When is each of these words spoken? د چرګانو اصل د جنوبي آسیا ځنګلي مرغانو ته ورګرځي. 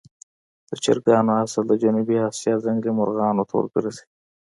د 0.69 0.71
چرګانو 0.83 1.31
اصل 1.45 1.63
د 1.67 1.73
جنوبي 1.81 2.17
آسیا 2.29 2.53
ځنګلي 2.65 2.91
مرغانو 2.99 3.47
ته 3.49 3.53
ورګرځي. 3.57 4.05